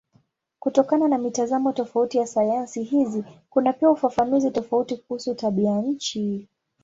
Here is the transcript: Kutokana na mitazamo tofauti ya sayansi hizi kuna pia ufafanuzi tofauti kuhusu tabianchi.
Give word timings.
Kutokana 0.59 1.07
na 1.07 1.17
mitazamo 1.17 1.71
tofauti 1.73 2.17
ya 2.17 2.27
sayansi 2.27 2.83
hizi 2.83 3.23
kuna 3.49 3.73
pia 3.73 3.89
ufafanuzi 3.89 4.51
tofauti 4.51 4.97
kuhusu 4.97 5.35
tabianchi. 5.35 6.47